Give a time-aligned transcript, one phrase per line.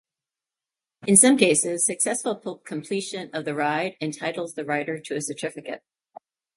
[1.05, 5.83] In some cases, successful completion of the ride entitles the rider to a certificate.